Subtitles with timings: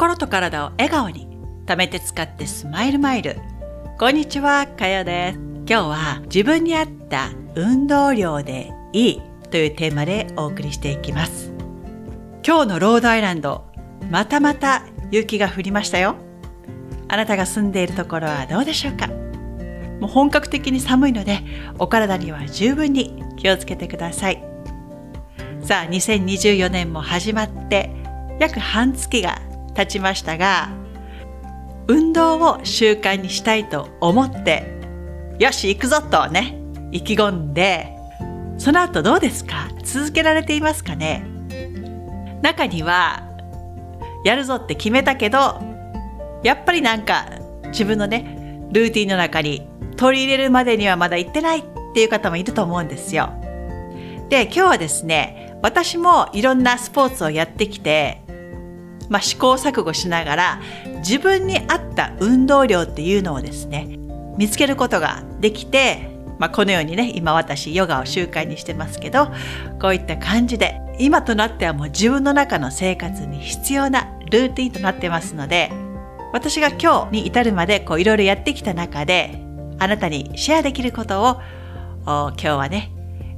[0.00, 1.28] 心と体を笑顔に
[1.66, 3.36] 貯めて使ってスマイルマイル。
[3.98, 5.38] こんにちはかよです。
[5.38, 11.52] 今日は自分に合った運動量でいいというテーマでお送りしていきます。
[12.42, 13.66] 今日のロードアイランド
[14.10, 16.16] またまた雪が降りましたよ。
[17.08, 19.06] あなたが住んでいるところはどうでしょうか？
[20.00, 21.40] もう本格的に寒いので
[21.78, 24.42] お体には十分に気をつけてください。
[25.62, 27.94] さあ2024年も始まって
[28.40, 29.42] 約半月が
[29.74, 30.70] 経ちましたが
[31.86, 34.78] 運動を習慣にしたいと思って
[35.38, 36.56] よし行くぞとね
[36.92, 37.96] 意気込んで
[38.58, 39.68] その後どうですか？
[39.82, 41.24] 続けられていますかね？
[42.42, 43.26] 中には
[44.24, 45.60] やるぞって決めたけど
[46.42, 47.26] やっぱりなんか
[47.68, 49.66] 自分のねルーティンの中に
[49.96, 51.62] 取り入れるまでにはまだ行ってないっ
[51.94, 53.32] ていう方もいると思うんですよ。
[54.28, 58.22] で今日はですね私もいろんなスポーツをやってきて、
[59.10, 60.60] まあ、試行錯誤しながら
[60.98, 63.98] 自分に合った運動量っていうのをですね
[64.38, 66.08] 見つけることができて、
[66.38, 69.26] まあ、このようにね今私ヨガを習慣にしてますけど
[69.80, 75.72] こういった感じで今となってはもう自分の中の生活に必要なルーティンとなってますので
[76.32, 79.42] 私が今日に至るまでこういろいろやってきた中で
[79.80, 81.40] あなたにシェアできることを
[82.04, 82.90] 今日はね、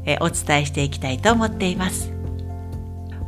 [0.05, 2.22] えお伝えしていきたいと思っています。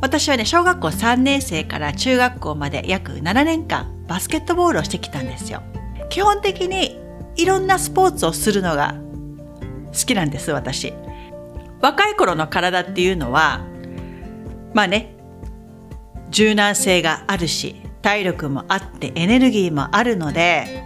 [0.01, 5.63] 私はね、小学校3年生から中学校まで約7年間バスケットボールをしてきたんですよ。
[6.09, 6.99] 基本的に
[7.35, 8.95] いろんなスポーツをするのが
[9.87, 10.93] 好きなんです、私。
[11.81, 13.65] 若い頃の体っていうのは、
[14.73, 15.15] まあね、
[16.29, 20.83] 柔軟性があるし、体力もあってエネルギーもあるので、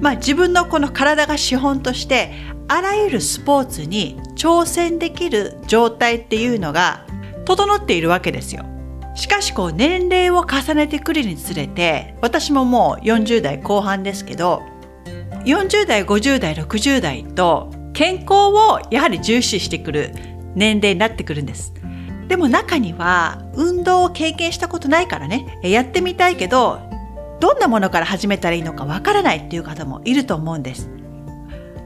[0.00, 2.32] まあ、自分のこの体が資本として
[2.68, 7.03] あらゆるスポーツに挑戦できる状態っていうのが
[7.44, 8.64] 整っているわけですよ。
[9.14, 14.62] しかしこう年齢を重ねてくるにつれて私ももう40代後半ですけど
[15.44, 20.12] 40代50代60代と健康をやはり重視してくる
[20.56, 21.72] 年齢になってくるんです。
[22.28, 26.80] でも中には運動を経験したことないからねやってみたいけど
[27.38, 30.88] どんなものから始めたらいいのかわからないっていう方もいると思うんです。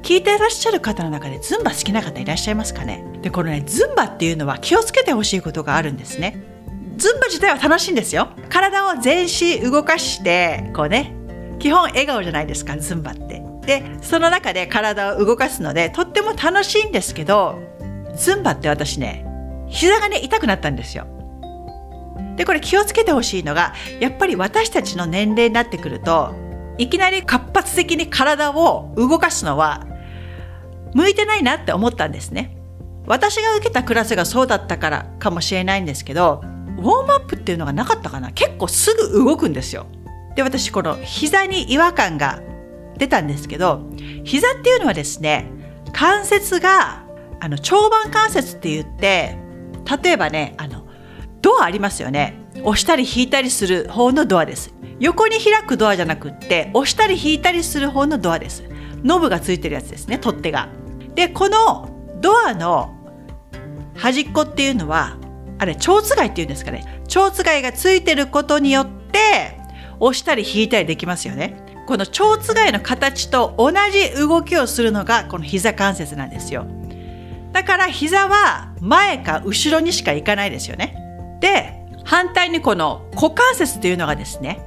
[0.08, 3.04] 聞いていらっしゃる方の中でズンバ好きな方いらっしゃいますかね？
[3.20, 6.42] で、このね、ズンバっていうのは気をつけてほしいことがあるんですね。
[6.96, 8.28] ズンバ自体は楽しいんですよ。
[8.48, 11.14] 体を全身動かして、こうね、
[11.58, 13.42] 基本笑顔じゃないですか、ズンバって。
[13.66, 17.58] で、その中で体を動かすので、とっても楽しいんですけど、
[18.16, 19.26] ズンバって私ね、
[19.68, 21.06] 膝がね、痛くなったんですよ。
[22.36, 26.34] で、これ気をつけてほしいのが、やっぱり私たちの年齢になってくると、
[26.78, 29.84] いきなり活発的に体を動かすのは、
[30.94, 32.56] 向いてないなって思ったんですね。
[33.06, 36.42] 私が受けたクラスがそうだったからかもしれないんですけど、
[36.78, 39.86] ウォームアップっていうのがなかったかな結構すぐ動くんですよ。
[40.36, 42.40] で、私この膝に違和感が
[42.98, 43.88] 出たんですけど、
[44.24, 45.50] 膝っていうのはですね、
[45.92, 47.04] 関節が、
[47.40, 49.38] あの、長板関節って言って、
[50.02, 50.86] 例えばね、あの、
[51.40, 52.38] ドアありますよね。
[52.62, 54.74] 押したり引いたりする方のドアです。
[55.00, 58.64] 横に開くドアじゃなくって、押したり引いたりする方のドアです。
[59.04, 60.68] ノブがついてるやつですね、取っ手が。
[61.14, 61.88] で、この
[62.20, 62.94] ドアの
[63.94, 65.16] 端っこっていうのは、
[65.58, 67.02] あれ、蝶つがいっていうんですかね。
[67.08, 69.58] 蝶つがいがついてることによって、
[70.00, 71.56] 押したり引いたりできますよね。
[71.86, 76.66] この蝶つがいの形と同じ動きをするのがこの膝関節なんですよ。
[77.52, 80.94] だから膝は前か後ろにしか行かないですよね。
[81.40, 84.60] で、反対にこの股関節っていうのがですね、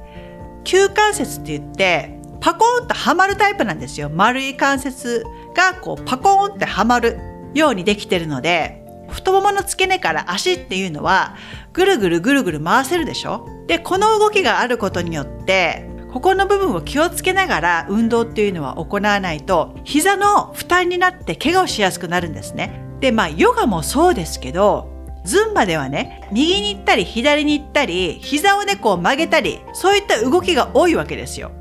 [0.64, 4.10] 旧関節って言って、パコーンとはまるタイプなんですよ。
[4.10, 7.18] 丸い関節がこうパコーンってはまる
[7.54, 11.36] ようにできてるので、太ももの付け根から足っていうのは
[11.72, 13.46] ぐるぐるぐるぐる回せるでしょ？
[13.68, 22.82] で、この動きがあることによって、ここの部分を気をつけながら運動っていうのは行わないと、膝の負担になって怪我をしやすくなるんですね。
[22.98, 24.90] で、まあ、ヨガもそうですけど、
[25.24, 31.52] ズンバではね、右に行ったり左に行ったり、膝をね、こう曲げたり、そういった動きが多いわけですよ。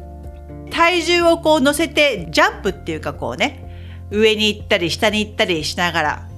[0.71, 6.29] 体重をこう乗せて、ジャンプっていうかこうね、上に行ったり下に行ったりしながら、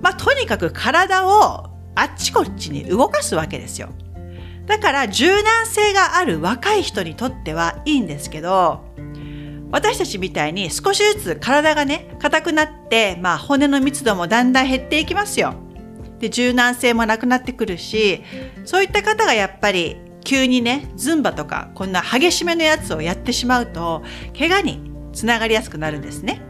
[0.00, 3.88] まあ、とにかく体をあっちこっちに動かすわけですよ。
[4.66, 8.84] だから柔軟性がある若い人にとってはいいんですけど、
[9.70, 15.54] 私たちみたいに少しずつ体がね、硬くなって、まあ骨の密度もだんだん減っていきますよ。
[16.22, 18.22] で柔軟性もなくなってくるし
[18.64, 24.02] そういった方がやっぱり急にねズンバとかこんな激しめのやつをやってしまうと
[24.38, 24.80] 怪我に
[25.12, 26.40] つながりやすくなるんですね。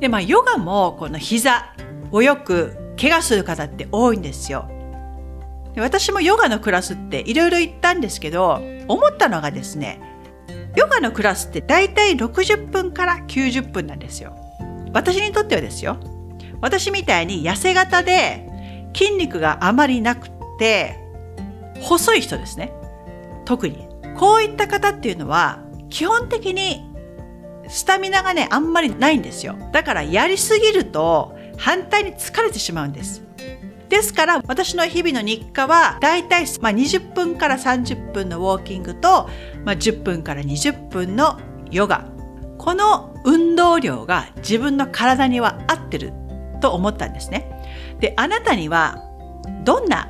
[0.00, 1.74] でまあヨガもこの膝
[2.10, 4.68] をよく怪我する方って多いんですよ。
[5.74, 10.00] で私もヨガのクラスっていろいろ行ったんですけど、思ったのがですね、
[10.76, 14.34] ヨガのクラスって大体60分から90分なんですよ。
[14.92, 15.98] 私にとってはですよ。
[16.60, 18.46] 私みたいに痩せ型で
[18.94, 20.28] 筋肉があまりなく
[20.58, 20.98] て、
[21.80, 22.72] 細い人ですね。
[23.44, 23.88] 特に。
[24.16, 26.90] こういった方っていうのは、基本的に
[27.68, 29.56] スタミナがね、あんまりないんですよ。
[29.72, 33.22] だからやりすぎると反対に疲れてしまうんです。
[33.88, 39.28] ですから私の日々の日課はだいたい20分から30分のウォーキングと、
[39.64, 41.40] まあ、10分から20分の
[41.70, 42.08] ヨガ。
[42.58, 46.12] この運動量が自分の体には合ってる
[46.60, 47.96] と思ったんですね。
[48.00, 49.02] で、あなたには
[49.64, 50.08] どんな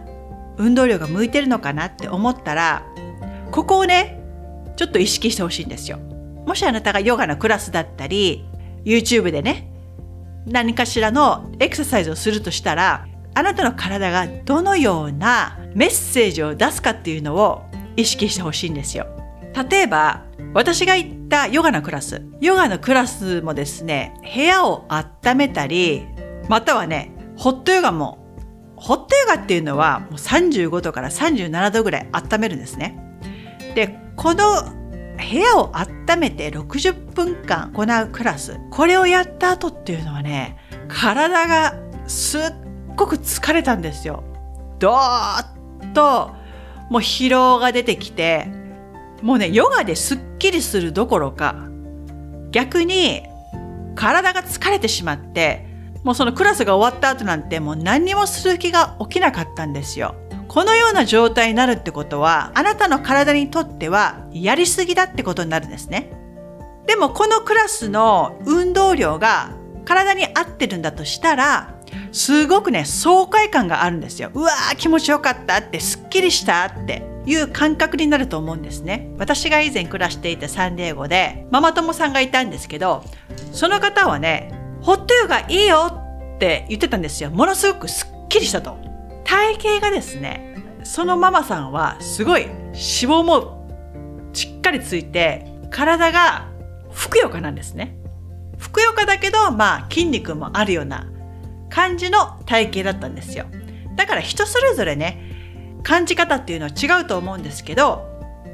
[0.61, 2.85] 運動量が向いてるのかなって思ったら、
[3.51, 4.21] ここをね、
[4.77, 5.99] ちょっと意識してほしいんですよ。
[6.47, 8.45] もしあなたがヨガのクラスだったり、
[8.85, 9.71] YouTube でね、
[10.47, 17.63] 何かしらのエクササイズをするとしたら、あなたの体がどのようなメッセージを出すかっていうのを
[17.97, 19.07] 意識してほしいんですよ。
[19.71, 20.25] 例えば、
[20.55, 22.23] 私が行ったヨガのクラス。
[22.41, 26.07] ヨガのクラスもですね、部屋を温めたり、
[26.49, 28.20] またはね、ホットヨガも、
[28.81, 32.99] ホットヨガっていうのはもう35度から37度ぐらい温めるんですね。
[33.75, 38.59] で、この部屋を温めて60分間行うクラス。
[38.71, 40.57] これをやった後っていうのはね、
[40.89, 41.75] 体が
[42.07, 42.43] すっ
[42.97, 44.25] ごく疲れたんですよ。
[44.79, 46.35] どーっと
[46.89, 48.49] もう疲労が出てきて、
[49.21, 51.55] もうね、ヨガですっきりするどころか、
[52.51, 53.23] 逆に
[53.95, 55.70] 体が疲れてしまって、
[56.03, 60.15] もうそのクラスが終わった後なんてもう何にもする気が起きなかったんですよ。
[60.49, 66.11] このような状態になるってことは、あなたの体にとってはやりすぎだってことになるんですね。
[66.87, 69.53] でもこのクラスの運動量が
[69.85, 71.75] 体に合ってるんだとしたら、
[72.11, 74.31] すごくね、爽快感があるんですよ。
[74.35, 79.11] うわー気持ちよかったって、すっきりしたっていう感覚になると思うんですね。
[79.19, 83.05] 私が以前暮らしていたサンディエゴで、ママ友さんがいたんですけど、
[83.53, 85.91] その方はね、ホットヨガいいよ
[86.35, 87.31] って言ってたんですよ。
[87.31, 88.79] ものすごくすっきりしたと。
[89.25, 96.49] 体型がですね、そのママさんはすごい脂肪もしっかりついて、体が
[96.91, 97.97] ふくよかなんですね。
[98.59, 101.07] ふくよかだけど、まあ筋肉もあるような
[101.69, 103.47] 感じの体型だったんですよ。
[103.97, 108.09] だから人それぞれね、感じ方っていうのは違うと思うんですけど、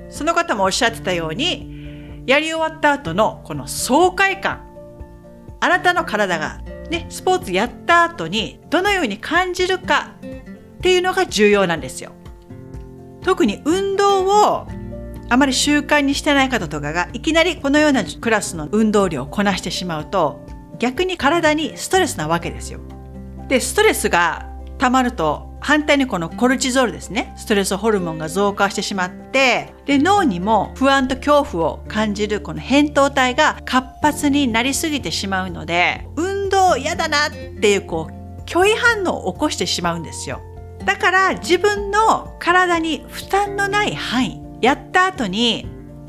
[0.08, 4.65] その方もおっしゃってたように、やり終わった後のこの爽快感、
[5.60, 6.60] あなたの体が
[6.90, 12.12] ね、スポーツやった後にどのように感じるかっていうのが重要なんですよ。
[13.22, 14.68] 特に運動を
[15.28, 20.46] あまり習慣にしてない方とかがいきなりこのようなクラスの運動量をこなしてしまうと
[20.78, 22.80] 逆に体にストレスなわけですよ。
[23.48, 24.48] で、ストレスが
[24.78, 27.34] 溜まると反対にこのコルチゾールですね。
[27.36, 37.30] ストレスホルモンが増加してしまって、で、脳にも不安と恐怖を感じるこの扁桃体が活発になりすぎてしまうので、運動嫌だなっ
[37.60, 40.40] ていうこう、拒否反応を起こしてしまうんですよ。
[40.84, 45.66] だから自分の体に負担のない範囲、やった後に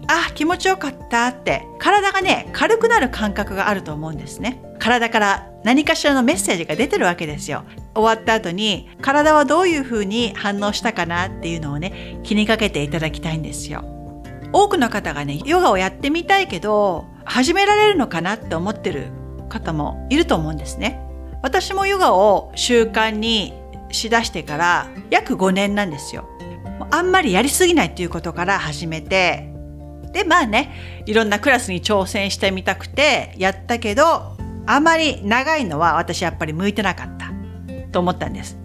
[0.07, 4.61] あ、気持ちよかったって、体がね、軽くなる感覚があると思うんですね。
[4.79, 7.63] 体から何かしらのメッセージが出てるわけですよ。
[7.93, 13.83] 終わった後に、体はどういう風に反応したかなっていうのをね、気にかけていただきたいんですよ。
[14.53, 19.07] 多くの方がね、ヨガをやってみたいけど、始められるのかなって思ってる
[19.49, 21.01] 方もいると思うんですね。
[21.41, 23.53] 私もヨガを習慣に
[23.91, 26.27] しだしてから約5年なんですよ。
[26.91, 29.46] あんまりやりすぎないっていうことから始めて、
[30.17, 37.31] で、まあね、いろんなクラスに挑戦してみたくてやったけど、あまり長いのは私やっぱり向いてなかった
[37.91, 38.57] と思ったんです。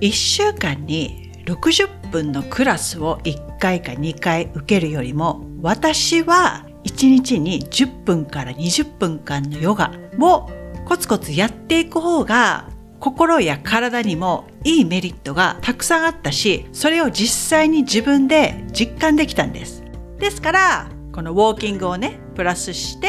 [0.00, 10.48] 1週間に60分のクラスを1回か2回受けるよりも、私は1日に10分から20分間のヨガを
[10.86, 19.84] コツコツやっていく方が心や体にもいいメリットがたくさんあったし、それを実際に自分で実感できたんです。
[20.18, 23.08] ですから、このウォーキングをね、プラスして、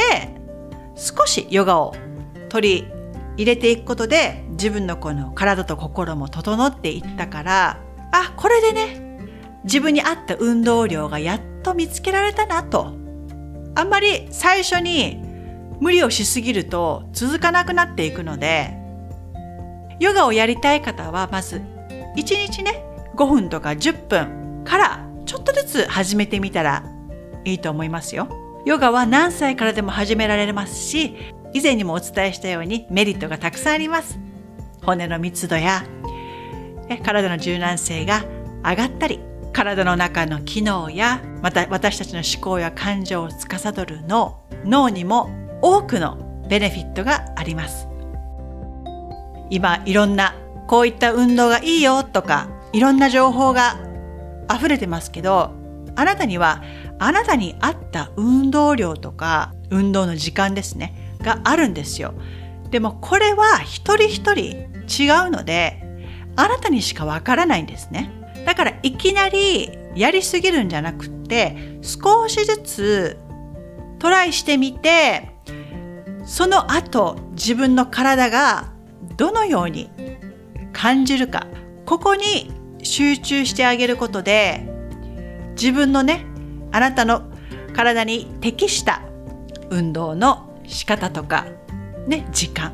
[0.94, 1.96] 少しヨガを
[2.50, 2.88] 取り
[3.36, 7.80] 入れていくことで、自分のこの体と心も整っていったから、
[8.12, 9.20] あ、これでね、
[9.64, 12.94] 自分に合った運動量がやっと見つけられたなと。
[13.74, 15.20] あんまり最初に
[15.80, 18.78] 無理をしすぎると続かなくなっていくので、
[20.00, 21.60] ヨガをやりたい方はまず
[22.16, 22.84] 1日ね、
[23.16, 26.84] 5分とか10分からちょっとずつ始めてみたら
[27.46, 28.28] いいと思いますよ。
[28.66, 31.16] ヨガは何歳からでも始められますし、
[31.54, 34.20] 以前にもお伝えしたようにメリットがたくさんあります。
[34.84, 35.84] 骨の密度や
[37.04, 38.24] 体の柔軟性が
[38.64, 39.20] 上がったり、
[39.54, 45.30] 体の中の機能や、また私たちの思考や感情を司る脳、脳にも
[45.62, 47.88] 多くのベネフィットがあります。
[49.50, 50.36] 今、いろんな、
[50.68, 53.78] こういった運動がいいよとか、いろんな情報が
[54.54, 55.52] 溢れてますけど、
[55.96, 56.62] あなたには、
[57.00, 62.14] あなたに合った運動量とか、運動の時間ですね、があるんですよ。
[62.72, 64.42] でもこれは一人一人
[64.88, 65.82] 違うので、
[66.36, 68.12] あなたにしかわからないんですね。
[68.46, 73.18] だからいきなりやりすぎるんじゃなくって少しずつ
[74.00, 75.32] トライしてみて
[76.26, 78.72] その後自分の体が
[79.18, 79.90] どのように
[80.74, 81.48] 感じるか
[81.86, 82.52] ここに
[82.84, 84.70] 集中してあげることで
[85.60, 86.26] 自分のね
[86.76, 87.22] あなたの
[87.74, 89.02] 体に適した
[89.70, 91.46] 運動の仕方とか
[92.06, 92.74] ね時間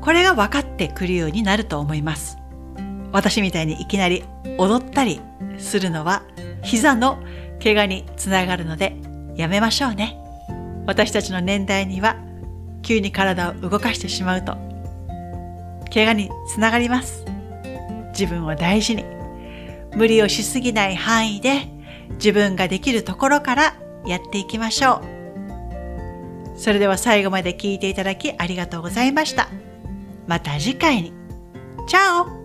[0.00, 2.38] これが分かってくるようになると思います。
[3.12, 4.24] 私みたいにいきなり
[4.58, 5.20] 踊ったり
[5.58, 6.24] するのは
[6.64, 7.22] 膝の
[7.62, 8.96] 怪我につながるので
[9.36, 10.18] やめましょうね。
[10.84, 12.16] 私たちの年代には
[12.82, 14.56] 急に体を動かしてしまうと
[15.94, 17.24] 怪我につながります。
[18.10, 19.04] 自分を大事に
[19.94, 21.75] 無理をしすぎない範囲で
[22.14, 25.16] 自分ができるところからやっていきましょう。
[26.58, 29.48] それでは最後まで聞いていただきありがとうございました。
[30.26, 31.12] また次回に。
[31.86, 32.35] チャオ。